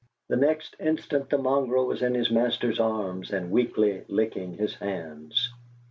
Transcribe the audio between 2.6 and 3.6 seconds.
arms and